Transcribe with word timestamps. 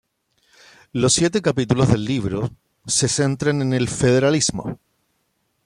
Los 0.93 1.13
siete 1.13 1.43
capítulos 1.43 1.89
del 1.89 2.05
libro 2.05 2.49
se 2.87 3.07
centran 3.07 3.61
en 3.61 3.71
el 3.71 3.87
federalismo. 3.87 4.79